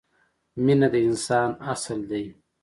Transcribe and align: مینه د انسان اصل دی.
مینه 0.63 0.87
د 0.93 0.95
انسان 1.09 1.49
اصل 1.73 1.99
دی. 2.11 2.25